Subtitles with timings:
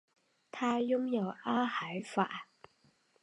[0.49, 2.27] 它拥有阿海珐。